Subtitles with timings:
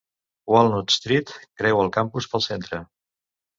[0.53, 2.83] Walnut Street creua el campus pel centre.